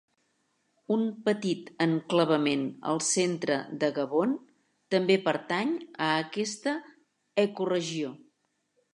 Un 0.93 1.01
petit 1.25 1.67
enclavament 1.85 2.63
al 2.93 3.01
centre 3.07 3.57
de 3.83 3.89
Gabon 3.97 4.33
també 4.95 5.17
pertany 5.27 5.75
a 6.07 6.07
aquesta 6.23 6.73
ecoregió. 7.45 8.11